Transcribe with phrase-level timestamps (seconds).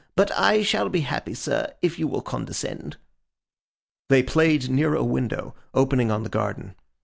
[0.15, 2.97] But I shall be happy, sir, if you will condescend.'
[4.09, 6.73] They played near a window, opening on the garden.